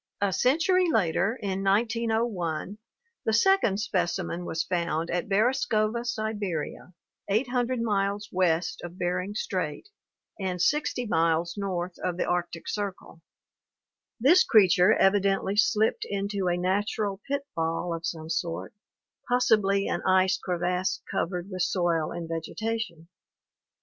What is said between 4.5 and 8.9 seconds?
found at Beresovka, Siberia, 800 miles west